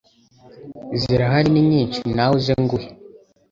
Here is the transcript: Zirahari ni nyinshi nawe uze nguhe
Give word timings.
Zirahari 0.99 1.49
ni 1.51 1.61
nyinshi 1.69 2.01
nawe 2.17 2.33
uze 2.39 2.53
nguhe 2.63 2.87